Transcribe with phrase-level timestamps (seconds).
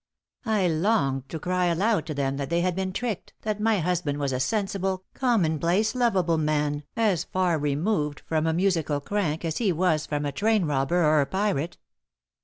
[0.47, 4.17] I longed to cry aloud to them that they had been tricked, that my husband
[4.17, 9.71] was a sensible, commonplace, lovable man, as far removed from a musical crank as he
[9.71, 11.77] was from a train robber or a pirate.